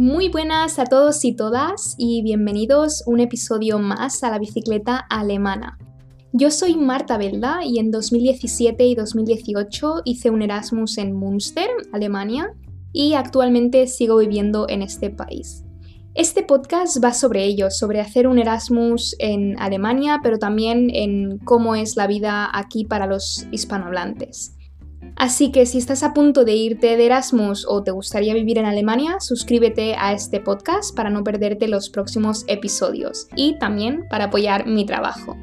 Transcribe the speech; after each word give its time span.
Muy 0.00 0.30
buenas 0.30 0.78
a 0.78 0.86
todos 0.86 1.26
y 1.26 1.34
todas 1.34 1.94
y 1.98 2.22
bienvenidos 2.22 3.02
un 3.04 3.20
episodio 3.20 3.78
más 3.78 4.24
a 4.24 4.30
la 4.30 4.38
bicicleta 4.38 4.96
alemana. 4.96 5.76
Yo 6.32 6.50
soy 6.50 6.74
Marta 6.74 7.18
Belda 7.18 7.60
y 7.66 7.78
en 7.78 7.90
2017 7.90 8.82
y 8.86 8.94
2018 8.94 9.96
hice 10.06 10.30
un 10.30 10.40
Erasmus 10.40 10.96
en 10.96 11.14
Münster, 11.14 11.68
Alemania, 11.92 12.54
y 12.94 13.12
actualmente 13.12 13.86
sigo 13.86 14.16
viviendo 14.16 14.66
en 14.70 14.80
este 14.80 15.10
país. 15.10 15.64
Este 16.14 16.44
podcast 16.44 17.04
va 17.04 17.12
sobre 17.12 17.44
ello, 17.44 17.70
sobre 17.70 18.00
hacer 18.00 18.26
un 18.26 18.38
Erasmus 18.38 19.14
en 19.18 19.60
Alemania, 19.60 20.20
pero 20.22 20.38
también 20.38 20.88
en 20.94 21.36
cómo 21.40 21.74
es 21.74 21.96
la 21.96 22.06
vida 22.06 22.48
aquí 22.54 22.86
para 22.86 23.06
los 23.06 23.46
hispanohablantes. 23.52 24.56
Así 25.16 25.52
que 25.52 25.66
si 25.66 25.78
estás 25.78 26.02
a 26.02 26.14
punto 26.14 26.44
de 26.44 26.54
irte 26.54 26.96
de 26.96 27.06
Erasmus 27.06 27.66
o 27.68 27.82
te 27.82 27.90
gustaría 27.90 28.34
vivir 28.34 28.58
en 28.58 28.66
Alemania, 28.66 29.20
suscríbete 29.20 29.94
a 29.94 30.12
este 30.12 30.40
podcast 30.40 30.96
para 30.96 31.10
no 31.10 31.24
perderte 31.24 31.68
los 31.68 31.90
próximos 31.90 32.44
episodios 32.46 33.28
y 33.36 33.58
también 33.58 34.06
para 34.08 34.24
apoyar 34.24 34.66
mi 34.66 34.86
trabajo. 34.86 35.36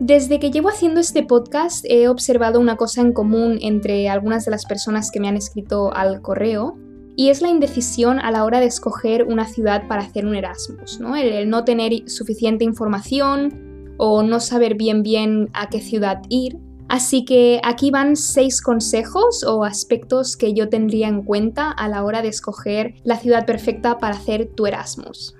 Desde 0.00 0.38
que 0.38 0.50
llevo 0.50 0.70
haciendo 0.70 1.00
este 1.00 1.22
podcast 1.22 1.84
he 1.88 2.08
observado 2.08 2.58
una 2.58 2.76
cosa 2.76 3.02
en 3.02 3.12
común 3.12 3.58
entre 3.60 4.08
algunas 4.08 4.44
de 4.44 4.50
las 4.50 4.64
personas 4.64 5.10
que 5.10 5.20
me 5.20 5.28
han 5.28 5.36
escrito 5.36 5.94
al 5.94 6.22
correo 6.22 6.78
y 7.16 7.28
es 7.28 7.42
la 7.42 7.48
indecisión 7.48 8.18
a 8.18 8.30
la 8.30 8.44
hora 8.44 8.60
de 8.60 8.66
escoger 8.66 9.24
una 9.24 9.46
ciudad 9.46 9.86
para 9.88 10.02
hacer 10.02 10.24
un 10.24 10.34
Erasmus, 10.34 11.00
¿no? 11.00 11.16
el, 11.16 11.50
no 11.50 11.64
tener 11.64 12.08
suficiente 12.08 12.64
información 12.64 13.94
o 13.98 14.22
no 14.22 14.40
saber 14.40 14.74
bien 14.74 15.02
bien 15.02 15.50
a 15.52 15.68
qué 15.68 15.80
ciudad 15.80 16.22
ir 16.30 16.56
Así 16.90 17.24
que 17.24 17.60
aquí 17.62 17.92
van 17.92 18.16
seis 18.16 18.60
consejos 18.60 19.44
o 19.44 19.62
aspectos 19.62 20.36
que 20.36 20.54
yo 20.54 20.68
tendría 20.68 21.06
en 21.06 21.22
cuenta 21.22 21.70
a 21.70 21.86
la 21.86 22.02
hora 22.02 22.20
de 22.20 22.26
escoger 22.26 22.94
la 23.04 23.16
ciudad 23.16 23.46
perfecta 23.46 23.98
para 23.98 24.16
hacer 24.16 24.50
tu 24.56 24.66
Erasmus. 24.66 25.36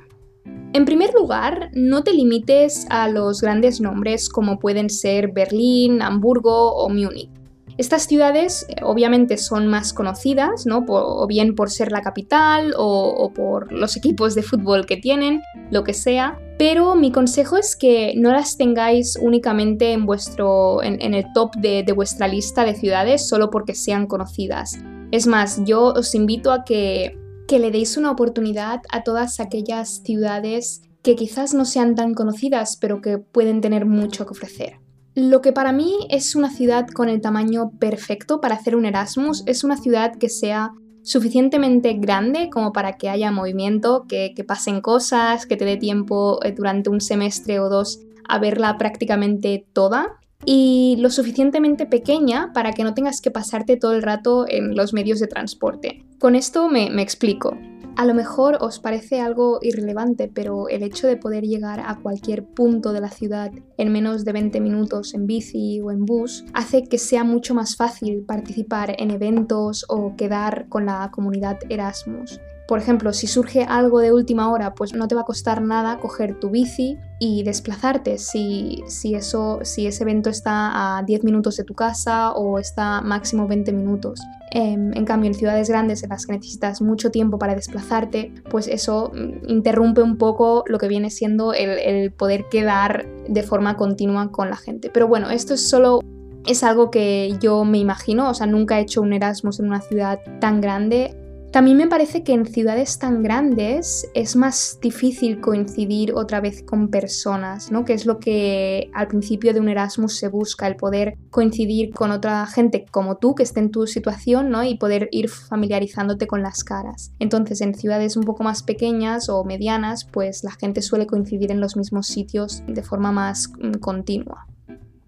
En 0.72 0.84
primer 0.84 1.12
lugar, 1.12 1.70
no 1.74 2.04
te 2.04 2.12
limites 2.12 2.86
a 2.88 3.08
los 3.08 3.40
grandes 3.40 3.80
nombres 3.80 4.28
como 4.28 4.60
pueden 4.60 4.88
ser 4.88 5.32
Berlín, 5.32 6.02
Hamburgo 6.02 6.72
o 6.76 6.88
Múnich. 6.88 7.39
Estas 7.80 8.02
ciudades 8.02 8.66
eh, 8.68 8.74
obviamente 8.82 9.38
son 9.38 9.66
más 9.66 9.94
conocidas, 9.94 10.66
¿no? 10.66 10.84
o 10.86 11.26
bien 11.26 11.54
por 11.54 11.70
ser 11.70 11.90
la 11.92 12.02
capital 12.02 12.74
o, 12.76 13.32
por 13.34 13.72
los 13.72 13.96
equipos 13.96 14.34
de 14.34 14.42
fútbol 14.42 14.84
que 14.84 14.98
tienen, 14.98 15.40
lo 15.70 15.82
que 15.82 15.94
sea, 15.94 16.38
pero 16.58 16.94
mi 16.94 17.10
consejo 17.10 17.56
es 17.56 17.76
que 17.76 18.12
no 18.18 18.32
las 18.32 18.58
tengáis 18.58 19.16
únicamente 19.18 19.94
en, 19.94 20.04
vuestro, 20.04 20.82
en, 20.82 21.14
el 21.14 21.24
top 21.32 21.56
de, 21.56 21.90
vuestra 21.94 22.28
lista 22.28 22.66
de 22.66 22.74
ciudades 22.74 23.26
solo 23.26 23.48
porque 23.48 23.74
sean 23.74 24.06
conocidas. 24.06 24.78
Es 25.10 25.26
más, 25.26 25.62
yo 25.64 25.84
os 25.84 26.14
invito 26.14 26.52
a 26.52 26.64
que, 26.64 27.18
que 27.48 27.58
le 27.58 27.70
deis 27.70 27.96
una 27.96 28.10
oportunidad 28.10 28.82
a 28.92 29.04
todas 29.04 29.40
aquellas 29.40 30.02
ciudades 30.04 30.82
que 31.02 31.16
quizás 31.16 31.54
no 31.54 31.64
sean 31.64 31.94
tan 31.94 32.12
conocidas, 32.12 32.76
pero 32.78 33.00
que 33.00 33.16
pueden 33.16 33.62
tener 33.62 33.86
mucho 33.86 34.26
que 34.26 34.32
ofrecer. 34.32 34.80
Lo 35.20 35.42
que 35.42 35.52
para 35.52 35.72
mí 35.72 36.06
es 36.08 36.34
una 36.34 36.50
ciudad 36.50 36.86
con 36.86 37.10
el 37.10 37.20
tamaño 37.20 37.72
perfecto 37.78 38.40
para 38.40 38.54
hacer 38.54 38.74
un 38.74 38.86
Erasmus 38.86 39.42
es 39.44 39.64
una 39.64 39.76
ciudad 39.76 40.16
que 40.16 40.30
sea 40.30 40.72
suficientemente 41.02 41.92
grande 41.92 42.48
como 42.48 42.72
para 42.72 42.96
que 42.96 43.10
haya 43.10 43.30
movimiento, 43.30 44.06
que, 44.08 44.32
pasen 44.48 44.80
cosas, 44.80 45.44
que 45.44 45.58
te 45.58 45.66
dé 45.66 45.76
tiempo 45.76 46.42
eh, 46.42 46.52
durante 46.52 46.88
un 46.88 47.02
semestre 47.02 47.60
o 47.60 47.68
dos 47.68 48.00
a 48.26 48.38
verla 48.38 48.78
prácticamente 48.78 49.66
toda 49.74 50.18
y 50.46 50.96
lo 51.00 51.10
suficientemente 51.10 51.84
pequeña 51.84 52.54
para 52.54 52.72
que 52.72 52.82
no 52.82 52.94
tengas 52.94 53.20
que 53.20 53.30
pasarte 53.30 53.76
todo 53.76 53.92
el 53.92 54.00
rato 54.00 54.46
en 54.48 54.74
los 54.74 54.94
medios 54.94 55.20
de 55.20 55.26
transporte. 55.26 56.02
Con 56.18 56.34
esto 56.34 56.66
me 56.70 57.02
explico. 57.02 57.58
A 57.96 58.06
lo 58.06 58.14
mejor 58.14 58.58
os 58.60 58.78
parece 58.78 59.20
algo 59.20 59.58
irrelevante, 59.62 60.30
pero 60.32 60.68
el 60.68 60.82
hecho 60.82 61.06
de 61.06 61.16
poder 61.16 61.44
llegar 61.44 61.80
a 61.80 61.96
cualquier 61.96 62.44
punto 62.44 62.92
de 62.92 63.00
la 63.00 63.10
ciudad 63.10 63.50
en 63.76 63.92
menos 63.92 64.24
de 64.24 64.32
20 64.32 64.60
minutos 64.60 65.12
en 65.14 65.26
bici 65.26 65.80
o 65.80 65.90
en 65.90 66.06
bus 66.06 66.44
hace 66.54 66.84
que 66.84 66.98
sea 66.98 67.24
mucho 67.24 67.54
más 67.54 67.76
fácil 67.76 68.24
participar 68.26 68.94
en 68.98 69.10
eventos 69.10 69.84
o 69.88 70.16
quedar 70.16 70.68
con 70.68 70.86
la 70.86 71.10
comunidad 71.12 71.58
Erasmus. 71.68 72.40
Por 72.70 72.78
ejemplo, 72.78 73.12
si 73.12 73.26
surge 73.26 73.64
algo 73.64 73.98
de 73.98 74.12
última 74.12 74.48
hora, 74.48 74.76
pues 74.76 74.94
no 74.94 75.08
te 75.08 75.16
va 75.16 75.22
a 75.22 75.24
costar 75.24 75.60
nada 75.60 75.98
coger 75.98 76.38
tu 76.38 76.50
bici 76.50 76.98
y 77.18 77.42
desplazarte 77.42 78.16
si, 78.16 78.84
si, 78.86 79.16
eso, 79.16 79.58
si 79.64 79.88
ese 79.88 80.04
evento 80.04 80.30
está 80.30 80.98
a 80.98 81.02
10 81.02 81.24
minutos 81.24 81.56
de 81.56 81.64
tu 81.64 81.74
casa 81.74 82.30
o 82.30 82.60
está 82.60 83.00
máximo 83.00 83.48
20 83.48 83.72
minutos. 83.72 84.20
Em, 84.52 84.92
en 84.96 85.04
cambio, 85.04 85.26
en 85.26 85.34
ciudades 85.34 85.68
grandes 85.68 86.04
en 86.04 86.10
las 86.10 86.26
que 86.26 86.34
necesitas 86.34 86.80
mucho 86.80 87.10
tiempo 87.10 87.40
para 87.40 87.56
desplazarte, 87.56 88.32
pues 88.48 88.68
eso 88.68 89.10
mm, 89.12 89.50
interrumpe 89.50 90.00
un 90.02 90.16
poco 90.16 90.62
lo 90.68 90.78
que 90.78 90.86
viene 90.86 91.10
siendo 91.10 91.52
el, 91.52 92.12
poder 92.12 92.44
quedar 92.52 93.04
de 93.28 93.42
forma 93.42 93.76
continua 93.76 94.30
con 94.30 94.48
la 94.48 94.56
gente. 94.56 94.90
Pero 94.90 95.08
bueno, 95.08 95.28
esto 95.30 95.54
es 95.54 95.68
solo 95.68 95.98
es 96.46 96.62
algo 96.62 96.92
que 96.92 97.36
yo 97.40 97.64
me 97.64 97.78
imagino, 97.78 98.30
o 98.30 98.34
sea, 98.34 98.46
nunca 98.46 98.78
he 98.78 98.82
hecho 98.82 99.02
un 99.02 99.12
Erasmus 99.12 99.58
en 99.58 99.66
una 99.66 99.80
ciudad 99.80 100.20
tan 100.40 100.60
grande. 100.60 101.16
También 101.52 101.78
me 101.78 101.88
parece 101.88 102.22
que 102.22 102.32
en 102.32 102.46
ciudades 102.46 103.00
tan 103.00 103.24
grandes 103.24 104.08
es 104.14 104.36
más 104.36 104.78
difícil 104.80 105.40
coincidir 105.40 106.14
otra 106.14 106.40
vez 106.40 106.62
con 106.62 106.90
personas, 106.90 107.72
¿no? 107.72 107.84
Que 107.84 107.92
es 107.92 108.06
lo 108.06 108.20
que 108.20 108.88
al 108.94 109.08
principio 109.08 109.52
de 109.52 109.58
un 109.58 109.68
Erasmus 109.68 110.16
se 110.16 110.28
busca, 110.28 110.68
el 110.68 110.76
poder 110.76 111.18
coincidir 111.30 111.92
con 111.92 112.12
otra 112.12 112.46
gente 112.46 112.86
como 112.92 113.16
tú 113.16 113.34
que 113.34 113.42
esté 113.42 113.58
en 113.58 113.72
tu 113.72 113.88
situación, 113.88 114.50
¿no? 114.50 114.62
Y 114.62 114.76
poder 114.76 115.08
ir 115.10 115.28
familiarizándote 115.28 116.28
con 116.28 116.40
las 116.40 116.62
caras. 116.62 117.10
Entonces, 117.18 117.60
en 117.62 117.74
ciudades 117.74 118.16
un 118.16 118.22
poco 118.22 118.44
más 118.44 118.62
pequeñas 118.62 119.28
o 119.28 119.42
medianas, 119.42 120.04
pues 120.04 120.44
la 120.44 120.52
gente 120.52 120.82
suele 120.82 121.08
coincidir 121.08 121.50
en 121.50 121.60
los 121.60 121.76
mismos 121.76 122.06
sitios 122.06 122.62
de 122.68 122.82
forma 122.84 123.10
más 123.10 123.50
mm, 123.58 123.78
continua. 123.80 124.46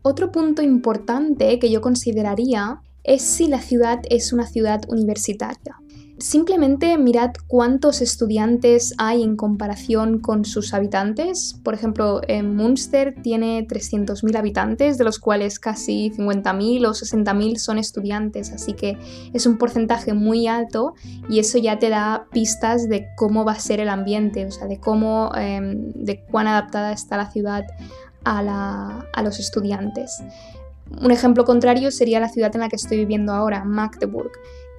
Otro 0.03 0.33
punto 0.33 0.61
importante 0.61 1.61
que 1.61 1.71
yo 1.71 1.81
consideraría 1.81 2.81
es 3.05 3.23
si 3.23 3.47
la 3.47 3.61
ciudad 3.61 4.01
es 4.11 4.33
una 4.33 4.47
ciudad 4.47 4.83
universitaria. 4.89 5.82
Simplemente 6.23 6.97
mirad 6.99 7.33
cuántos 7.49 8.01
estudiantes 8.01 8.95
hay 8.97 9.25
en 9.25 9.35
comparación 9.35 10.21
con 10.21 10.45
sus 10.45 10.73
habitantes. 10.73 11.59
Por 11.65 11.75
ejemplo, 11.75 12.21
en 12.29 12.55
Münster 12.55 13.17
tiene 13.25 13.67
300.000 13.67 14.37
habitantes, 14.37 14.99
de 14.99 15.05
los 15.05 15.19
cuales 15.19 15.59
casi 15.59 16.13
50.000 16.13 16.87
o 16.87 16.91
60.000 16.93 17.57
son 17.57 17.79
estudiantes, 17.79 18.53
así 18.53 18.75
que 18.75 18.97
es 19.33 19.47
un 19.47 19.59
porcentaje 19.59 20.13
muy 20.13 20.47
alto 20.47 20.95
y 21.29 21.41
eso 21.41 21.59
ya 21.59 21.81
te 21.81 21.89
da 21.89 22.27
pistas 22.31 22.89
de 22.89 23.09
cómo 23.17 23.45
va 23.45 23.53
a 23.53 23.59
ser 23.59 23.81
el 23.81 23.89
ambiente, 23.89 24.47
o 24.47 24.53
sea, 24.53 24.69
de 24.69 24.79
cómo, 24.79 25.33
em, 25.35 25.91
de 25.93 26.23
cuán 26.31 26.47
adaptada 26.47 26.93
está 26.93 27.17
la 27.17 27.33
ciudad 27.33 27.65
a, 28.25 29.03
a 29.13 29.23
los 29.25 29.41
estudiantes. 29.41 30.23
Un 31.03 31.11
ejemplo 31.11 31.45
contrario 31.45 31.91
sería 31.91 32.21
la 32.21 32.29
ciudad 32.29 32.55
en 32.55 32.61
la 32.61 32.69
que 32.69 32.77
estoy 32.77 32.99
viviendo 32.99 33.33
ahora, 33.33 33.65
Magdeburg 33.65 34.31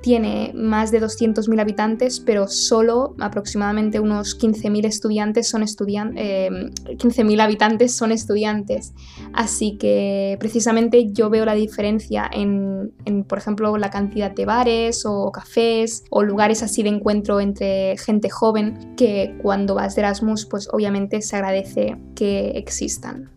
tiene 0.03 0.52
más 0.53 0.91
de 0.91 1.02
200.000 1.02 1.62
habitantes, 1.62 2.19
pero 2.19 2.50
solo 2.50 3.16
aproximadamente 3.19 4.02
unos 4.02 4.38
15.000 4.38 4.86
estudiantes 4.86 5.47
son 5.47 5.64
15.000 5.64 7.41
habitantes 7.41 7.96
son 7.96 8.12
estudiantes. 8.12 8.94
Así 9.31 9.78
que 9.78 10.36
precisamente 10.40 11.14
yo 11.14 11.30
veo 11.30 11.46
la 11.46 11.53
diferencia 11.53 12.30
en, 12.31 12.91
en, 13.06 13.24
por 13.24 13.38
ejemplo, 13.38 13.78
la 13.78 13.90
cantidad 13.90 14.30
de 14.30 14.46
bares 14.46 15.06
o 15.06 15.31
cafés 15.31 16.03
o 16.09 16.22
lugares 16.22 16.62
así 16.64 16.84
de 16.84 16.90
encuentro 16.90 17.40
entre 17.40 17.97
gente 17.97 18.30
joven 18.30 18.96
que 18.97 19.38
cuando 19.41 19.74
vas 19.74 19.96
de 19.96 20.02
Erasmus, 20.02 20.46
pues 20.46 20.68
obviamente 20.74 21.22
se 21.22 21.38
agradece 21.38 21.97
que 22.14 22.50
existan. 22.58 23.31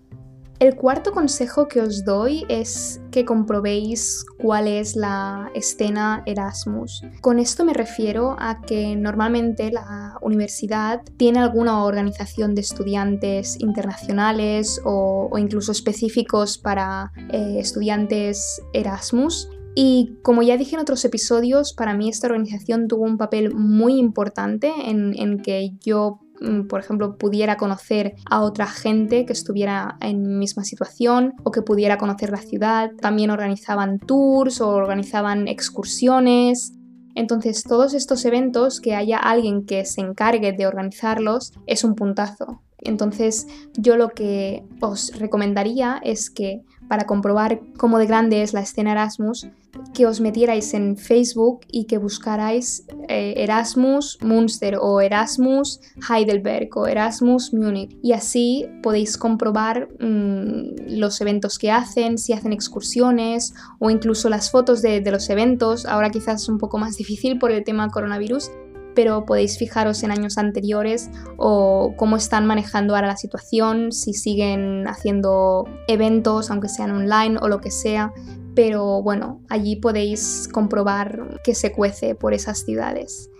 El 0.58 0.74
cuarto 0.74 1.12
consejo 1.12 1.68
que 1.68 1.82
os 1.82 2.04
doy 2.04 2.46
es 2.48 3.00
que 3.10 3.26
comprobéis 3.26 4.24
cuál 4.38 4.68
es 4.68 4.96
la 4.96 5.50
escena 5.54 6.22
Erasmus. 6.24 7.02
Con 7.20 7.38
esto 7.38 7.64
me 7.64 7.74
refiero 7.74 8.36
a 8.38 8.62
que 8.62 8.96
normalmente 8.96 9.70
la 9.70 10.16
universidad 10.22 11.02
tiene 11.18 11.40
alguna 11.40 11.84
organización 11.84 12.54
de 12.54 12.62
estudiantes 12.62 13.60
internacionales 13.60 14.80
o, 14.84 15.30
incluso 15.36 15.72
específicos 15.72 16.56
para 16.56 17.12
eh, 17.30 17.56
estudiantes 17.58 18.62
Erasmus 18.72 19.50
y 19.78 20.16
como 20.22 20.42
ya 20.42 20.56
dije 20.56 20.74
en 20.74 20.80
otros 20.80 21.04
episodios, 21.04 21.74
para 21.74 21.92
mí 21.92 22.08
esta 22.08 22.28
organización 22.28 22.88
tuvo 22.88 23.04
un 23.04 23.18
papel 23.18 23.54
muy 23.54 23.98
importante 23.98 24.72
en, 24.86 25.38
que 25.42 25.72
yo 25.84 26.18
por 26.68 26.80
ejemplo, 26.80 27.16
pudiera 27.16 27.56
conocer 27.56 28.14
a 28.30 28.42
otra 28.42 28.66
gente 28.66 29.24
que 29.26 29.32
estuviera 29.32 29.96
en 30.00 30.22
mi 30.22 30.34
misma 30.34 30.64
situación 30.64 31.34
o 31.44 31.50
que 31.50 31.62
pudiera 31.62 31.98
conocer 31.98 32.30
la 32.30 32.38
ciudad. 32.38 32.90
También 33.00 33.30
organizaban 33.30 33.98
tours 33.98 34.60
o 34.60 34.68
organizaban 34.68 35.48
excursiones. 35.48 36.72
Entonces, 37.14 37.62
todos 37.62 37.94
estos 37.94 38.24
eventos, 38.24 38.80
que 38.80 38.94
haya 38.94 39.18
alguien 39.18 39.64
que 39.64 39.84
se 39.84 40.02
encargue 40.02 40.52
de 40.52 40.66
organizarlos, 40.66 41.52
es 41.66 41.82
un 41.82 41.94
puntazo. 41.94 42.60
Entonces, 42.78 43.46
yo 43.76 43.96
lo 43.96 44.10
que 44.10 44.64
os 44.80 45.18
recomendaría 45.18 46.00
es 46.04 46.30
que 46.30 46.62
para 46.88 47.06
comprobar 47.06 47.60
cómo 47.76 47.98
de 47.98 48.06
grande 48.06 48.42
es 48.42 48.52
la 48.52 48.60
escena 48.60 48.92
Erasmus, 48.92 49.48
que 49.94 50.06
os 50.06 50.20
metierais 50.20 50.74
en 50.74 50.96
Facebook 50.96 51.60
y 51.70 51.84
que 51.84 51.98
buscarais 51.98 52.84
eh, 53.08 53.34
Erasmus 53.36 54.18
Münster 54.22 54.78
o 54.80 55.00
Erasmus 55.00 55.80
Heidelberg 56.08 56.68
o 56.76 56.86
Erasmus 56.86 57.52
Múnich. 57.52 57.96
Y 58.02 58.12
así 58.12 58.66
podéis 58.82 59.16
comprobar 59.16 59.88
mm, 60.00 60.98
los 60.98 61.20
eventos 61.20 61.58
que 61.58 61.70
hacen, 61.70 62.18
si 62.18 62.32
hacen 62.32 62.52
excursiones 62.52 63.54
o 63.78 63.90
incluso 63.90 64.28
las 64.28 64.50
fotos 64.50 64.82
de, 64.82 65.00
de 65.00 65.10
los 65.10 65.28
eventos. 65.30 65.86
Ahora 65.86 66.10
quizás 66.10 66.42
es 66.42 66.48
un 66.48 66.58
poco 66.58 66.78
más 66.78 66.96
difícil 66.98 67.38
por 67.38 67.50
el 67.50 67.64
tema 67.64 67.88
coronavirus, 67.90 68.50
pero 68.96 69.26
podéis 69.26 69.58
fijaros 69.58 70.02
en 70.02 70.10
años 70.10 70.38
anteriores 70.38 71.10
o 71.36 71.94
cómo 71.96 72.16
están 72.16 72.46
manejando 72.46 72.96
ahora 72.96 73.06
la 73.06 73.16
situación, 73.16 73.92
si 73.92 74.14
siguen 74.14 74.88
haciendo 74.88 75.64
eventos, 75.86 76.50
aunque 76.50 76.68
sean 76.68 76.90
online 76.90 77.38
o 77.40 77.46
lo 77.46 77.60
que 77.60 77.70
sea. 77.70 78.12
Pero 78.56 79.02
bueno, 79.02 79.42
allí 79.50 79.76
podéis 79.76 80.48
comprobar 80.50 81.40
que 81.44 81.54
se 81.54 81.72
cuece 81.72 82.14
por 82.14 82.32
esas 82.32 82.64
ciudades. 82.64 83.30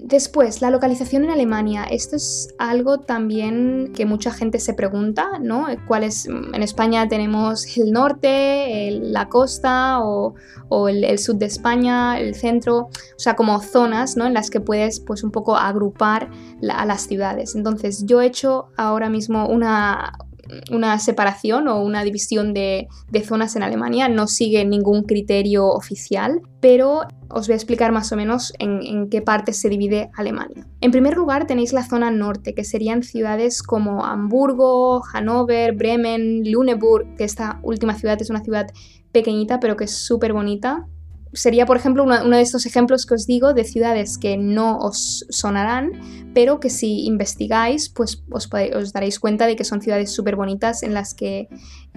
Después, 0.00 0.62
la 0.62 0.70
localización 0.70 1.24
en 1.24 1.30
Alemania. 1.30 1.84
Esto 1.84 2.16
es 2.16 2.54
algo 2.58 2.98
también 2.98 3.92
que 3.94 4.06
mucha 4.06 4.30
gente 4.30 4.60
se 4.60 4.74
pregunta, 4.74 5.38
¿no? 5.40 5.66
¿Cuál 5.86 6.04
es? 6.04 6.26
En 6.26 6.62
España 6.62 7.08
tenemos 7.08 7.76
el 7.76 7.90
norte, 7.90 8.90
la 9.02 9.28
costa 9.28 10.00
o, 10.00 10.34
el, 10.88 11.18
sur 11.18 11.36
de 11.36 11.46
España, 11.46 12.20
el 12.20 12.34
centro, 12.34 12.76
o 12.76 13.18
sea, 13.18 13.34
como 13.34 13.60
zonas, 13.60 14.16
¿no? 14.16 14.26
En 14.26 14.34
las 14.34 14.50
que 14.50 14.60
puedes, 14.60 15.00
pues, 15.00 15.24
un 15.24 15.30
poco 15.30 15.56
agrupar 15.56 16.30
a 16.70 16.86
las 16.86 17.02
ciudades. 17.02 17.56
Entonces, 17.56 18.04
yo 18.06 18.20
he 18.20 18.26
hecho 18.26 18.68
ahora 18.76 19.10
mismo 19.10 19.48
una, 19.48 20.12
una 20.70 20.98
separación 20.98 21.68
o 21.68 21.82
una 21.82 22.04
división 22.04 22.54
de, 22.54 22.88
zonas 23.24 23.56
en 23.56 23.62
Alemania, 23.62 24.08
no 24.08 24.26
sigue 24.26 24.64
ningún 24.64 25.02
criterio 25.02 25.66
oficial, 25.66 26.40
pero 26.60 27.02
os 27.28 27.46
voy 27.46 27.52
a 27.52 27.56
explicar 27.56 27.92
más 27.92 28.10
o 28.12 28.16
menos 28.16 28.52
en, 28.58 29.08
qué 29.10 29.20
parte 29.22 29.52
se 29.52 29.68
divide 29.68 30.10
Alemania. 30.14 30.66
En 30.80 30.90
primer 30.90 31.16
lugar 31.16 31.46
tenéis 31.46 31.72
la 31.72 31.86
zona 31.86 32.10
norte, 32.10 32.54
que 32.54 32.64
serían 32.64 33.02
ciudades 33.02 33.62
como 33.62 34.04
Hamburgo, 34.04 35.02
Hannover, 35.02 35.74
Bremen, 35.74 36.42
Lüneburg, 36.44 37.16
que 37.16 37.24
esta 37.24 37.60
última 37.62 37.94
ciudad 37.94 38.20
es 38.20 38.30
una 38.30 38.42
ciudad 38.42 38.68
pequeñita 39.12 39.58
pero 39.60 39.76
que 39.76 39.84
es 39.84 39.92
súper 39.92 40.32
bonita, 40.32 40.86
sería, 41.32 41.66
por 41.66 41.76
ejemplo, 41.76 42.04
uno, 42.04 42.18
de 42.24 42.40
estos 42.40 42.66
ejemplos 42.66 43.06
que 43.06 43.14
os 43.14 43.26
digo 43.26 43.54
de 43.54 43.64
ciudades 43.64 44.18
que 44.18 44.36
no 44.36 44.78
os 44.78 45.26
sonarán, 45.30 45.92
pero 46.34 46.60
que 46.60 46.70
si 46.70 47.06
investigáis, 47.06 47.88
pues 47.88 48.22
os, 48.30 48.48
daréis 48.92 49.18
cuenta 49.18 49.46
de 49.46 49.56
que 49.56 49.64
son 49.64 49.80
ciudades 49.80 50.12
súper 50.12 50.36
bonitas 50.36 50.82
en 50.82 50.94
las 50.94 51.14
que, 51.14 51.48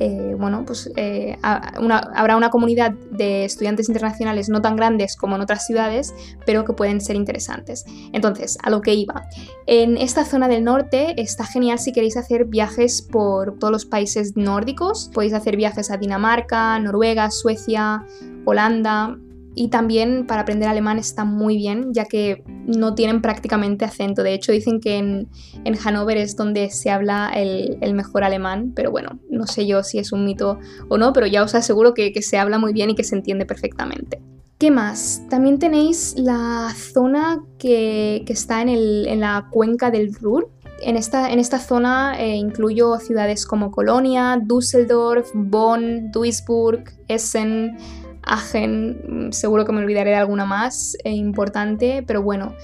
eh, 0.04 0.36
bueno, 0.36 0.64
pues 0.66 0.92
eh, 0.96 1.38
habrá 1.44 2.36
una 2.36 2.50
comunidad 2.50 2.92
de 3.12 3.46
estudiantes 3.46 3.88
internacionales 3.88 4.50
no 4.50 4.60
tan 4.60 4.76
grandes 4.76 5.16
como 5.16 5.36
en 5.36 5.44
otras 5.44 5.68
ciudades, 5.68 6.12
pero 6.44 6.66
que 6.66 6.74
pueden 6.74 7.02
ser 7.02 7.16
interesantes. 7.16 7.86
Entonces, 8.12 8.58
a 8.64 8.72
lo 8.72 8.82
que 8.82 8.96
iba. 8.96 9.28
En 9.68 9.98
esta 9.98 10.26
zona 10.26 10.48
del 10.48 10.64
norte 10.64 11.22
está 11.22 11.46
genial 11.46 11.78
si 11.78 11.92
queréis 11.94 12.18
hacer 12.18 12.46
viajes 12.46 13.04
por 13.04 13.60
todos 13.60 13.72
los 13.72 13.86
países 13.86 14.36
nórdicos. 14.36 15.12
Podéis 15.14 15.34
hacer 15.34 15.56
viajes 15.56 15.92
a 15.92 15.98
Dinamarca, 15.98 16.80
Noruega, 16.80 17.30
Suecia, 17.30 18.04
Holanda, 18.46 19.20
y 19.54 19.68
también 19.68 20.26
para 20.28 20.42
aprender 20.42 20.70
alemán 20.70 20.98
está 20.98 21.26
muy 21.26 21.58
bien, 21.58 21.94
ya 21.94 22.06
que 22.06 22.44
no 22.66 22.96
tienen 22.96 23.22
prácticamente 23.22 23.84
acento. 23.84 24.24
De 24.24 24.34
hecho, 24.34 24.52
dicen 24.52 24.80
que 24.80 24.98
en, 24.98 25.28
en 25.66 25.76
Hannover 25.76 26.18
es 26.18 26.36
donde 26.36 26.70
se 26.70 26.90
habla 26.90 27.32
el, 27.36 27.94
mejor 27.94 28.24
alemán, 28.24 28.72
pero 28.74 28.92
bueno, 28.92 29.20
no 29.30 29.48
sé 29.48 29.68
yo 29.68 29.84
si 29.84 30.00
es 30.00 30.14
un 30.14 30.24
mito 30.24 30.58
o 30.88 30.98
no, 30.98 31.12
pero 31.12 31.28
ya 31.28 31.44
os 31.44 31.54
aseguro 31.54 31.94
que, 31.94 32.22
se 32.22 32.38
habla 32.38 32.60
muy 32.60 32.72
bien 32.72 32.92
y 32.92 32.96
que 32.96 33.04
se 33.04 33.16
entiende 33.16 33.46
perfectamente. 33.46 34.22
¿Qué 34.58 34.70
más? 34.70 35.24
También 35.30 35.58
tenéis 35.60 36.14
la 36.18 36.72
zona 36.76 37.42
que, 37.58 38.24
está 38.28 38.62
en, 38.62 39.20
la 39.20 39.48
cuenca 39.52 39.92
del 39.92 40.14
Ruhr. 40.14 40.50
En 40.84 40.96
esta, 40.96 41.32
en 41.32 41.40
esta 41.40 41.60
zona 41.60 42.16
eh, 42.20 42.36
incluyo 42.36 42.98
ciudades 43.00 43.46
como 43.46 43.70
Colonia, 43.70 44.40
Düsseldorf, 44.42 45.30
Bonn, 45.34 46.12
Duisburg, 46.12 46.86
Essen, 47.08 47.78
Agen, 48.24 49.30
seguro 49.32 49.66
que 49.66 49.72
me 49.72 49.82
olvidaré 49.82 50.12
de 50.12 50.18
alguna 50.18 50.46
más 50.46 50.96
eh, 51.04 51.12
importante, 51.12 52.04
pero 52.06 52.22
bueno, 52.22 52.56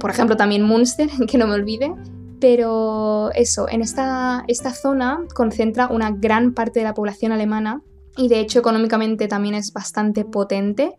por 0.00 0.10
ejemplo 0.10 0.36
también 0.36 0.62
Munster, 0.62 1.08
que 1.28 1.38
no 1.38 1.46
me 1.46 1.54
olvide. 1.54 1.94
Pero 2.40 3.30
eso, 3.34 3.68
en 3.68 3.82
esta, 3.82 4.42
esta 4.48 4.72
zona 4.72 5.20
concentra 5.32 5.86
una 5.86 6.10
gran 6.10 6.54
parte 6.54 6.80
de 6.80 6.84
la 6.84 6.94
población 6.94 7.30
alemana 7.30 7.82
y 8.16 8.28
de 8.28 8.40
hecho 8.40 8.58
económicamente 8.58 9.28
también 9.28 9.54
es 9.54 9.72
bastante 9.72 10.24
potente 10.24 10.96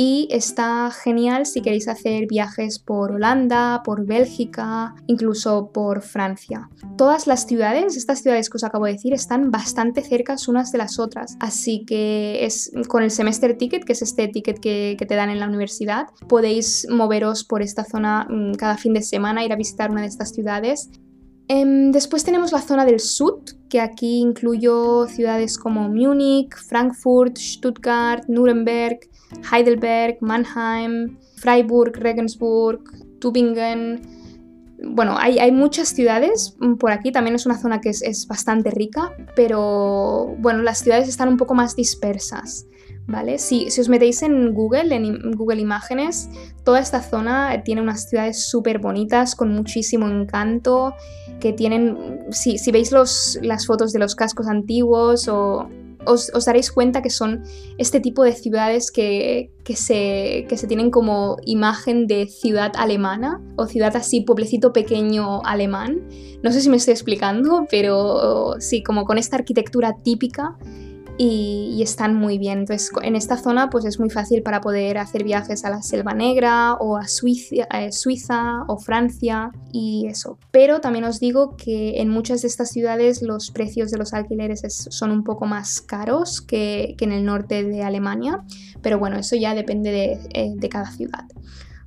y 0.00 0.28
está 0.30 0.92
genial 0.92 1.44
si 1.44 1.60
queréis 1.60 1.88
hacer 1.88 2.28
viajes 2.28 2.78
por 2.78 3.10
Holanda, 3.10 3.82
por 3.84 4.06
Bélgica, 4.06 4.94
incluso 5.08 5.72
por 5.72 6.02
Francia. 6.02 6.70
Todas 6.96 7.26
las 7.26 7.48
ciudades, 7.48 7.96
estas 7.96 8.20
ciudades 8.22 8.48
que 8.48 8.58
os 8.58 8.62
acabo 8.62 8.84
de 8.84 8.92
decir, 8.92 9.12
están 9.12 9.50
bastante 9.50 10.02
cercas 10.02 10.46
unas 10.46 10.70
de 10.70 10.78
las 10.78 11.00
otras, 11.00 11.36
así 11.40 11.84
que 11.84 12.44
es 12.44 12.70
con 12.86 13.02
el 13.02 13.10
semester 13.10 13.58
ticket, 13.58 13.84
que 13.84 13.94
es 13.94 14.02
este 14.02 14.28
ticket 14.28 14.60
que, 14.60 14.96
te 14.96 15.16
dan 15.16 15.30
en 15.30 15.40
la 15.40 15.48
universidad, 15.48 16.06
podéis 16.28 16.86
moveros 16.88 17.42
por 17.42 17.60
esta 17.60 17.82
zona 17.82 18.24
mm, 18.30 18.54
cada 18.54 18.76
fin 18.76 18.92
de 18.92 19.02
semana, 19.02 19.44
ir 19.44 19.52
a 19.52 19.56
visitar 19.56 19.90
una 19.90 20.02
de 20.02 20.06
estas 20.06 20.30
ciudades 20.30 20.90
em, 21.48 21.90
después 21.92 22.24
tenemos 22.24 22.52
la 22.52 22.60
zona 22.60 22.84
del 22.84 23.00
Sud, 23.00 23.40
que 23.68 23.80
aquí 23.80 24.20
incluyo 24.20 25.06
ciudades 25.08 25.58
como 25.58 25.88
Múnich, 25.88 26.54
Frankfurt, 26.54 27.36
Stuttgart, 27.36 28.24
Nuremberg, 28.28 29.00
Heidelberg, 29.50 30.18
Mannheim, 30.20 31.18
Freiburg, 31.36 31.96
Regensburg, 31.96 32.80
Tübingen. 33.20 34.00
Bueno, 34.82 35.16
hay, 35.18 35.50
muchas 35.50 35.88
ciudades 35.88 36.56
por 36.78 36.92
aquí, 36.92 37.10
también 37.10 37.34
es 37.34 37.46
una 37.46 37.58
zona 37.58 37.80
que 37.80 37.90
es, 37.90 38.26
bastante 38.28 38.70
rica, 38.70 39.12
pero 39.34 40.36
bueno, 40.38 40.62
las 40.62 40.78
ciudades 40.78 41.08
están 41.08 41.28
un 41.28 41.36
poco 41.36 41.54
más 41.54 41.74
dispersas. 41.74 42.66
¿Vale? 43.08 43.38
Si, 43.38 43.70
si 43.70 43.80
os 43.80 43.88
metéis 43.88 44.20
en 44.20 44.52
Google, 44.52 44.94
en 44.94 45.32
Google 45.32 45.62
Imágenes, 45.62 46.28
toda 46.62 46.78
esta 46.78 47.00
zona 47.00 47.62
tiene 47.64 47.80
unas 47.80 48.06
ciudades 48.06 48.44
súper 48.50 48.80
bonitas, 48.80 49.34
con 49.34 49.50
muchísimo 49.50 50.06
encanto, 50.06 50.92
que 51.40 51.54
tienen, 51.54 52.26
si, 52.30 52.58
veis 52.70 52.92
las 52.92 53.66
fotos 53.66 53.94
de 53.94 53.98
los 53.98 54.14
cascos 54.14 54.46
antiguos 54.46 55.26
o 55.26 55.70
os, 56.04 56.44
daréis 56.44 56.70
cuenta 56.70 57.02
que 57.02 57.10
son 57.10 57.42
este 57.76 58.00
tipo 58.00 58.22
de 58.24 58.32
ciudades 58.32 58.90
que, 58.90 59.50
se, 59.74 60.46
se 60.54 60.66
tienen 60.66 60.90
como 60.90 61.36
imagen 61.44 62.06
de 62.06 62.26
ciudad 62.26 62.72
alemana 62.76 63.40
o 63.56 63.66
ciudad 63.66 63.96
así, 63.96 64.20
pueblecito 64.20 64.72
pequeño 64.72 65.42
alemán. 65.44 66.02
No 66.42 66.52
sé 66.52 66.60
si 66.60 66.68
me 66.68 66.76
estoy 66.76 66.92
explicando, 66.92 67.66
pero 67.70 68.56
sí, 68.58 68.82
como 68.82 69.04
con 69.04 69.18
esta 69.18 69.36
arquitectura 69.36 69.96
típica 70.02 70.58
y, 71.18 71.82
están 71.82 72.14
muy 72.14 72.38
bien. 72.38 72.60
Entonces, 72.60 72.90
en 73.02 73.16
esta 73.16 73.36
zona 73.36 73.70
pues 73.70 73.84
es 73.84 73.98
muy 73.98 74.08
fácil 74.08 74.42
para 74.42 74.60
poder 74.60 74.98
hacer 74.98 75.24
viajes 75.24 75.64
a 75.64 75.70
la 75.70 75.82
Selva 75.82 76.14
Negra 76.14 76.74
o 76.74 76.96
a 76.96 77.08
Suiza, 77.08 77.66
eh, 77.74 77.92
Suiza 77.92 78.62
o 78.68 78.78
Francia 78.78 79.50
y 79.72 80.06
eso. 80.06 80.38
Pero 80.50 80.80
también 80.80 81.04
os 81.04 81.18
digo 81.18 81.56
que 81.56 82.00
en 82.00 82.08
muchas 82.08 82.42
de 82.42 82.48
estas 82.48 82.70
ciudades 82.70 83.22
los 83.22 83.50
precios 83.50 83.90
de 83.90 83.98
los 83.98 84.14
alquileres 84.14 84.62
son 84.90 85.10
un 85.10 85.24
poco 85.24 85.46
más 85.46 85.80
caros 85.80 86.40
que, 86.40 86.94
en 87.00 87.12
el 87.12 87.24
norte 87.24 87.64
de 87.64 87.82
Alemania, 87.82 88.44
pero 88.82 88.98
bueno, 88.98 89.18
eso 89.18 89.34
ya 89.34 89.54
depende 89.54 89.90
de, 89.90 90.20
eh, 90.34 90.52
de 90.54 90.68
cada 90.68 90.90
ciudad. 90.90 91.24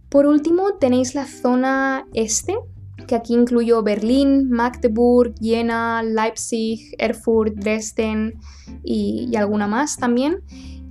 Por 0.09 0.25
último, 0.25 0.73
tenéis 0.79 1.15
la 1.15 1.25
zona 1.25 2.05
este, 2.13 2.57
que 3.07 3.15
aquí 3.15 3.33
incluyo 3.33 3.83
Berlín, 3.83 4.49
Magdeburg, 4.49 5.35
Jena, 5.39 6.03
Leipzig, 6.03 6.95
Erfurt, 6.97 7.55
Dresden 7.55 8.35
y, 8.83 9.35
alguna 9.35 9.67
más 9.67 9.97
también. 9.97 10.41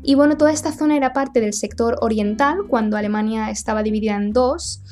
Y 0.03 0.15
bueno, 0.15 0.37
toda 0.37 0.53
esta 0.53 0.73
zona 0.73 0.97
era 0.97 1.13
parte 1.13 1.41
del 1.41 1.53
sector 1.53 1.97
oriental 2.01 2.67
cuando 2.69 2.97
Alemania 2.97 3.51
estaba 3.51 3.83
dividida 3.83 4.17
en 4.17 4.33
dos 4.33 4.83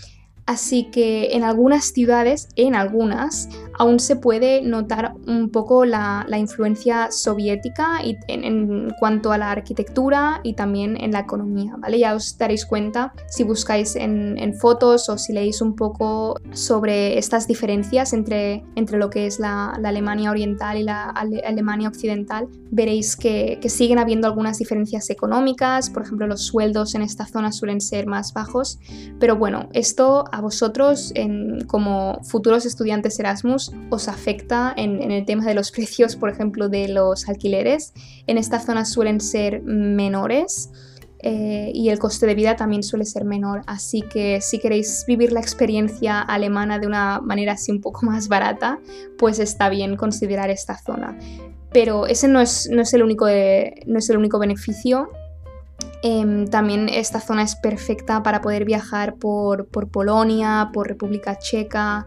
Así 0.48 0.84
que 0.84 1.37
en 1.37 1.44
algunas 1.44 1.92
ciudades, 1.92 2.48
en 2.56 2.75
algunas, 2.75 3.50
aún 3.78 4.00
se 4.00 4.16
puede 4.16 4.61
notar 4.62 5.14
un 5.26 5.50
poco 5.50 5.85
la, 5.85 6.26
influencia 6.38 7.11
soviética 7.11 7.99
en, 8.28 8.90
cuanto 8.99 9.32
a 9.32 9.38
la 9.38 9.50
arquitectura 9.50 10.40
y 10.44 10.54
también 10.54 10.97
en 11.00 11.12
la 11.12 11.20
economía, 11.20 11.75
¿vale? 11.78 11.99
Ya 11.99 12.14
os 12.14 12.38
daréis 12.38 12.64
cuenta 12.64 13.12
si 13.28 13.42
buscáis 13.42 13.97
en, 13.97 14.54
fotos 14.58 15.08
o 15.08 15.18
si 15.18 15.32
leéis 15.32 15.61
un 15.61 15.75
poco 15.75 16.37
sobre 16.52 17.18
estas 17.18 17.47
diferencias 17.47 18.12
entre, 18.12 18.64
entre 18.76 18.99
lo 18.99 19.11
que 19.11 19.26
es 19.26 19.38
la, 19.38 19.70
Alemania 19.88 20.30
oriental 20.30 20.76
y 20.76 20.82
la 20.82 21.08
Alemania 21.08 21.88
occidental, 21.88 22.49
veréis 22.70 23.16
que, 23.16 23.58
que 23.61 23.70
siguen 23.70 23.99
habiendo 23.99 24.26
algunas 24.26 24.58
diferencias 24.58 25.08
económicas, 25.08 25.88
por 25.88 26.02
ejemplo, 26.02 26.26
los 26.26 26.42
sueldos 26.42 26.94
en 26.94 27.02
esta 27.02 27.25
zona 27.25 27.52
suelen 27.52 27.80
ser 27.80 28.06
más 28.06 28.35
bajos, 28.35 28.78
pero 29.18 29.37
bueno, 29.37 29.68
esto 29.73 30.25
a 30.30 30.40
vosotros 30.40 31.12
como 31.66 32.20
futuros 32.23 32.66
estudiantes 32.66 33.18
Erasmus 33.18 33.67
os, 33.90 34.08
afecta 34.08 34.72
en, 34.76 35.00
el 35.10 35.25
tema 35.25 35.44
de 35.44 35.54
los 35.54 35.70
precios, 35.70 36.16
por 36.16 36.30
ejemplo, 36.30 36.68
de 36.68 36.88
los 36.88 37.28
alquileres. 37.28 37.92
En 38.26 38.38
esta 38.38 38.60
zona 38.60 38.84
suelen 38.84 39.20
ser 39.20 39.62
menores 39.62 40.70
eh, 41.20 41.72
y 41.75 41.88
el 41.88 41.98
coste 41.98 42.26
de 42.26 42.34
vida 42.34 42.56
también 42.56 42.82
suele 42.82 43.04
ser 43.04 43.25
menor. 43.25 43.62
Así 43.66 44.02
que 44.02 44.40
si 44.40 44.58
queréis 44.58 45.04
vivir 45.06 45.32
la 45.32 45.40
experiencia 45.40 46.20
alemana 46.20 46.78
de 46.78 46.87
una 46.87 47.20
manera 47.20 47.52
así 47.52 47.72
un 47.72 47.80
poco 47.80 48.06
más 48.06 48.28
barata, 48.28 48.78
pues 49.18 49.38
está 49.38 49.68
bien 49.68 49.96
considerar 49.96 50.50
esta 50.50 50.78
zona. 50.78 51.18
Pero 51.72 52.06
ese 52.06 52.28
no 52.28 52.40
es, 52.40 52.68
no 52.70 52.82
es, 52.82 52.94
el, 52.94 53.02
único 53.02 53.26
no 53.26 53.98
es 53.98 54.10
el 54.10 54.16
único 54.16 54.38
beneficio. 54.38 55.10
Em, 56.02 56.46
también 56.46 56.88
esta 56.88 57.20
zona 57.20 57.42
es 57.42 57.56
perfecta 57.56 58.22
para 58.22 58.40
poder 58.40 58.64
viajar 58.64 59.16
por, 59.16 59.66
por 59.66 59.90
Polonia, 59.90 60.70
por 60.72 60.87
República 60.87 61.38
Checa. 61.38 62.06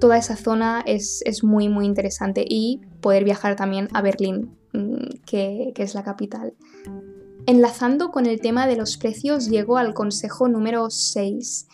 Toda 0.00 0.16
esa 0.16 0.36
zona 0.36 0.82
es, 0.86 1.22
es, 1.24 1.42
muy, 1.42 1.68
muy 1.68 1.86
interesante. 1.86 2.44
Y 2.48 2.80
poder 3.00 3.24
viajar 3.24 3.56
también 3.56 3.88
a 3.92 4.02
Berlín, 4.02 4.56
mm, 4.72 5.24
que, 5.26 5.72
que 5.74 5.82
es 5.82 5.94
la 5.94 6.04
capital. 6.04 6.54
Enlazando 7.46 8.10
con 8.10 8.26
el 8.26 8.40
tema 8.40 8.66
de 8.66 8.76
los 8.76 8.98
precios, 8.98 9.48
llego 9.48 9.78
al 9.78 9.94
consejo 9.94 10.48
número 10.48 10.90
6. 10.90 11.66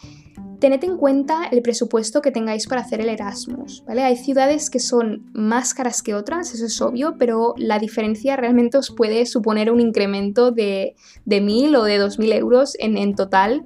Tened 0.60 0.84
en 0.84 0.96
cuenta 0.96 1.44
el 1.50 1.62
presupuesto 1.62 2.22
que 2.22 2.30
tengáis 2.30 2.66
para 2.66 2.80
hacer 2.80 3.00
el 3.00 3.08
Erasmus, 3.08 3.84
¿vale? 3.86 4.02
Hay 4.02 4.16
ciudades 4.16 4.70
que 4.70 4.78
son 4.78 5.28
más 5.32 5.74
caras 5.74 6.02
que 6.02 6.14
otras, 6.14 6.54
eso 6.54 6.66
es 6.66 6.80
obvio, 6.80 7.16
pero 7.18 7.54
la 7.58 7.78
diferencia 7.78 8.36
realmente 8.36 8.78
os 8.78 8.90
puede 8.90 9.26
suponer 9.26 9.70
un 9.70 9.80
incremento 9.80 10.52
de, 10.52 10.94
de 11.24 11.42
1.000 11.42 11.76
o 11.76 11.84
de 11.84 12.00
2.000 12.00 12.34
euros 12.34 12.76
en, 12.78 12.96
en 12.96 13.14
total 13.14 13.64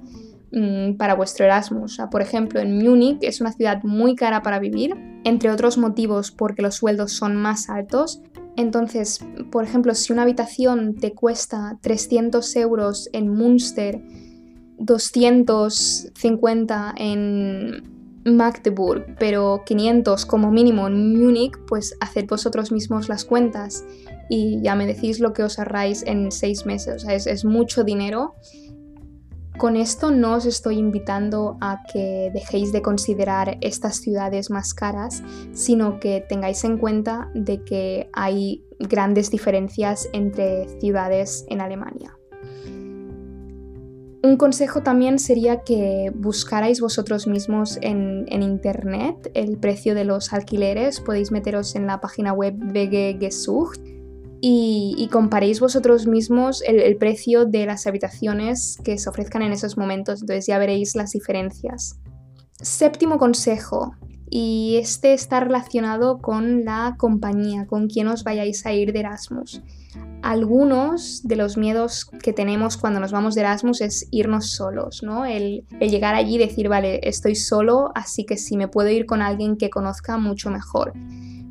mmm, 0.51 0.95
para 0.97 1.15
vuestro 1.15 1.45
Erasmus. 1.45 1.99
por 2.11 2.21
ejemplo, 2.21 2.59
en 2.59 2.77
Múnich 2.77 3.19
es 3.21 3.41
una 3.41 3.51
ciudad 3.51 3.83
muy 3.83 4.15
cara 4.15 4.41
para 4.41 4.59
vivir, 4.59 4.95
entre 5.23 5.51
otros 5.51 5.77
motivos 5.77 6.31
porque 6.31 6.61
los 6.61 6.75
sueldos 6.75 7.11
son 7.11 7.35
más 7.35 7.69
altos, 7.69 8.21
entonces, 8.59 9.19
por 9.51 9.63
ejemplo, 9.63 9.95
si 9.95 10.11
una 10.11 10.23
habitación 10.23 10.95
te 10.95 11.13
cuesta 11.13 11.79
300 11.81 12.57
euros 12.57 13.09
en 13.13 13.29
Münster, 13.29 14.01
250 14.79 16.93
en 16.97 18.21
Magdeburg, 18.25 19.15
pero 19.17 19.63
500 19.65 20.25
como 20.25 20.51
mínimo 20.51 20.87
en 20.87 21.17
Múnich, 21.17 21.53
pues 21.67 21.95
haced 22.01 22.25
vosotros 22.27 22.73
mismos 22.73 23.07
las 23.07 23.23
cuentas 23.23 23.85
y 24.29 24.61
ya 24.61 24.75
me 24.75 24.85
decís 24.85 25.21
lo 25.21 25.31
que 25.31 25.43
os 25.43 25.57
ahorráis 25.57 26.03
en 26.05 26.33
seis 26.33 26.65
meses. 26.65 26.95
O 26.95 26.99
sea, 26.99 27.15
es, 27.15 27.27
es 27.27 27.45
mucho 27.45 27.85
dinero 27.85 28.35
con 29.59 29.75
esto 29.75 30.09
no 30.09 30.35
os 30.35 30.45
estoy 30.45 30.77
invitando 30.77 31.57
a 31.59 31.83
que 31.91 32.31
dejéis 32.33 32.71
de 32.71 32.81
considerar 32.81 33.57
estas 33.59 33.97
ciudades 33.97 34.49
más 34.49 34.73
caras, 34.73 35.21
sino 35.51 35.99
que 35.99 36.25
tengáis 36.27 36.63
en 36.63 36.77
cuenta 36.77 37.29
de 37.35 37.63
que 37.63 38.09
hay 38.13 38.63
grandes 38.79 39.29
diferencias 39.29 40.09
entre 40.13 40.69
ciudades 40.79 41.45
en 41.49 41.59
Alemania. 41.59 42.17
Un 44.23 44.37
consejo 44.37 44.81
también 44.81 45.19
sería 45.19 45.63
que 45.63 46.11
buscarais 46.15 46.79
vosotros 46.79 47.27
mismos 47.27 47.77
en, 47.81 48.25
internet 48.41 49.29
el 49.33 49.57
precio 49.57 49.93
de 49.93 50.05
los 50.05 50.31
alquileres. 50.31 51.01
Podéis 51.01 51.31
meteros 51.31 51.75
en 51.75 51.85
la 51.85 51.99
página 51.99 52.31
web 52.31 52.55
BG 52.55 53.19
Gesucht 53.19 53.98
y, 54.41 55.07
comparéis 55.11 55.59
vosotros 55.59 56.07
mismos 56.07 56.61
el, 56.65 56.95
precio 56.97 57.45
de 57.45 57.65
las 57.65 57.87
habitaciones 57.87 58.77
que 58.83 58.97
se 58.97 59.09
ofrezcan 59.09 59.41
en 59.41 59.51
esos 59.51 59.77
momentos, 59.77 60.21
entonces 60.21 60.47
ya 60.47 60.57
veréis 60.57 60.95
las 60.95 61.11
diferencias. 61.11 61.99
Séptimo 62.61 63.17
consejo, 63.17 63.95
y 64.29 64.77
este 64.77 65.13
está 65.13 65.39
relacionado 65.39 66.19
con 66.19 66.63
la 66.63 66.95
compañía, 66.97 67.65
con 67.65 67.87
quien 67.87 68.07
os 68.07 68.23
vayáis 68.23 68.65
a 68.65 68.73
ir 68.73 68.93
de 68.93 68.99
Erasmus. 68.99 69.61
Algunos 70.21 71.23
de 71.23 71.35
los 71.35 71.57
miedos 71.57 72.05
que 72.21 72.33
tenemos 72.33 72.77
cuando 72.77 72.99
nos 72.99 73.11
vamos 73.11 73.33
de 73.33 73.41
Erasmus 73.41 73.81
es 73.81 74.07
irnos 74.11 74.51
solos, 74.51 75.01
¿no? 75.01 75.25
El, 75.25 75.65
el 75.79 75.89
llegar 75.89 76.13
allí 76.13 76.35
y 76.35 76.37
decir, 76.37 76.69
vale, 76.69 76.99
estoy 77.03 77.35
solo, 77.35 77.91
así 77.95 78.25
que 78.25 78.37
si 78.37 78.55
me 78.55 78.67
puedo 78.67 78.89
ir 78.89 79.05
con 79.05 79.21
alguien 79.21 79.57
que 79.57 79.69
conozca 79.69 80.17
mucho 80.17 80.51
mejor 80.51 80.93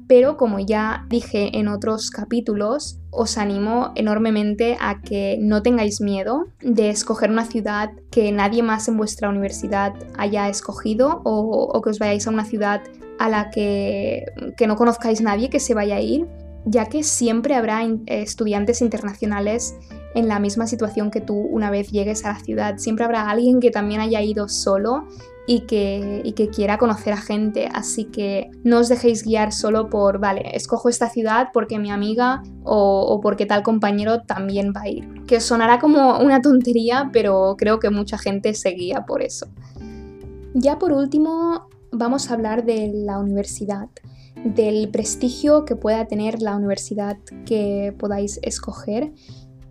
pero 0.08 0.38
como 0.38 0.58
ya 0.58 1.04
dije 1.10 1.58
en 1.58 1.68
otros 1.68 2.10
capítulos, 2.10 2.98
os 3.10 3.36
animo 3.36 3.92
enormemente 3.94 4.78
a 4.80 5.02
que 5.02 5.36
no 5.38 5.62
tengáis 5.62 6.00
miedo 6.00 6.46
de 6.62 6.88
escoger 6.88 7.30
una 7.30 7.44
ciudad 7.44 7.90
que 8.10 8.32
nadie 8.32 8.62
más 8.62 8.88
en 8.88 8.96
vuestra 8.96 9.28
universidad 9.28 9.92
haya 10.16 10.48
escogido 10.48 11.20
o, 11.24 11.80
que 11.82 11.90
os 11.90 11.98
vayáis 11.98 12.26
a 12.26 12.30
una 12.30 12.46
ciudad 12.46 12.80
a 13.18 13.28
la 13.28 13.50
que, 13.50 14.24
que 14.56 14.66
no 14.66 14.76
conozcáis 14.76 15.20
nadie 15.20 15.50
que 15.50 15.60
se 15.60 15.74
vaya 15.74 15.96
a 15.96 16.00
ir, 16.00 16.26
ya 16.64 16.86
que 16.86 17.02
siempre 17.02 17.54
habrá 17.54 17.82
estudiantes 18.06 18.80
internacionales 18.80 19.74
en 20.14 20.26
la 20.26 20.38
misma 20.38 20.66
situación 20.66 21.10
que 21.10 21.20
tú 21.20 21.34
una 21.34 21.70
vez 21.70 21.90
llegues 21.90 22.24
a 22.24 22.32
la 22.32 22.38
ciudad. 22.40 22.78
Siempre 22.78 23.04
habrá 23.04 23.28
alguien 23.28 23.60
que 23.60 23.70
también 23.70 24.00
haya 24.00 24.22
ido 24.22 24.48
solo 24.48 25.06
y 25.50 25.60
que, 25.60 26.30
que 26.36 26.50
quiera 26.50 26.76
conocer 26.76 27.14
a 27.14 27.16
gente. 27.16 27.70
Así 27.72 28.04
que 28.04 28.50
no 28.64 28.80
os 28.80 28.90
dejéis 28.90 29.24
guiar 29.24 29.50
solo 29.50 29.88
por, 29.88 30.20
vale, 30.20 30.42
escojo 30.54 30.90
esta 30.90 31.08
ciudad 31.08 31.48
porque 31.54 31.78
mi 31.78 31.90
amiga 31.90 32.42
o, 32.64 33.18
porque 33.22 33.46
tal 33.46 33.62
compañero 33.62 34.20
también 34.24 34.74
va 34.76 34.82
a 34.82 34.88
ir. 34.88 35.24
Que 35.26 35.40
sonará 35.40 35.78
como 35.78 36.18
una 36.18 36.42
tontería, 36.42 37.08
pero 37.14 37.56
creo 37.56 37.78
que 37.78 37.88
mucha 37.88 38.18
gente 38.18 38.52
se 38.52 38.72
guía 38.72 39.06
por 39.06 39.22
eso. 39.22 39.46
Ya 40.52 40.78
por 40.78 40.92
último, 40.92 41.66
vamos 41.92 42.30
a 42.30 42.34
hablar 42.34 42.66
de 42.66 42.92
la 42.94 43.18
universidad 43.18 43.88
del 44.44 44.90
prestigio 44.90 45.64
que 45.64 45.76
pueda 45.76 46.06
tener 46.06 46.42
la 46.42 46.56
universidad 46.56 47.16
que 47.46 47.94
podáis 47.98 48.38
escoger 48.42 49.12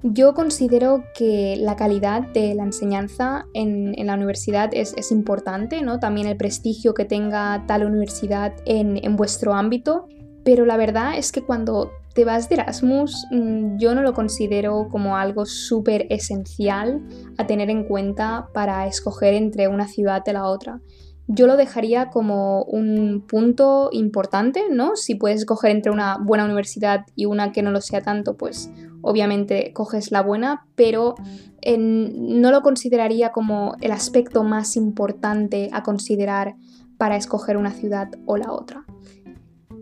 yo 0.03 0.33
considero 0.33 1.03
que 1.15 1.55
la 1.57 1.75
calidad 1.75 2.21
de 2.27 2.53
la 2.55 2.63
enseñanza 2.63 3.45
en, 3.53 3.93
la 4.05 4.13
universidad 4.13 4.69
es, 4.73 5.11
importante, 5.11 5.81
¿no? 5.81 5.99
También 5.99 6.27
el 6.27 6.37
prestigio 6.37 6.93
que 6.93 7.05
tenga 7.05 7.65
tal 7.67 7.85
universidad 7.85 8.53
en, 8.65 9.03
en 9.03 9.15
vuestro 9.15 9.53
ámbito, 9.53 10.07
pero 10.43 10.65
la 10.65 10.77
verdad 10.77 11.17
es 11.17 11.31
que 11.31 11.41
cuando 11.41 11.91
te 12.13 12.25
vas 12.25 12.49
de 12.49 12.55
Erasmus, 12.55 13.27
mm, 13.31 13.77
yo 13.77 13.93
no 13.95 14.01
lo 14.01 14.13
considero 14.13 14.87
como 14.89 15.17
algo 15.17 15.45
súper 15.45 16.07
esencial 16.09 17.01
a 17.37 17.47
tener 17.47 17.69
en 17.69 17.83
cuenta 17.83 18.49
para 18.53 18.87
escoger 18.87 19.33
entre 19.33 19.67
una 19.67 19.87
ciudad 19.87 20.23
y 20.25 20.31
la 20.31 20.45
otra 20.45 20.79
yo 21.27 21.45
lo 21.45 21.57
dejaría 21.57 22.09
como 22.09 22.63
un 22.63 23.25
punto 23.27 23.89
importante, 23.91 24.63
¿no? 24.71 24.95
Si 24.95 25.15
puedes 25.15 25.41
escoger 25.41 25.71
entre 25.71 25.91
una 25.91 26.17
buena 26.17 26.45
universidad 26.45 27.05
y 27.15 27.25
una 27.25 27.51
que 27.51 27.61
no 27.61 27.71
lo 27.71 27.81
sea 27.81 28.01
tanto, 28.01 28.37
pues 28.37 28.71
obviamente 29.07 29.71
coges 29.73 30.11
la 30.11 30.21
buena, 30.21 30.65
pero 30.75 31.15
no 31.77 32.51
lo 32.51 32.61
consideraría 32.61 33.31
como 33.31 33.75
el 33.81 33.91
aspecto 33.91 34.43
más 34.43 34.75
importante 34.75 35.69
a 35.73 35.83
considerar 35.83 36.55
para 36.97 37.17
escoger 37.17 37.57
una 37.57 37.71
ciudad 37.71 38.09
o 38.25 38.37
la 38.37 38.51
otra. 38.51 38.86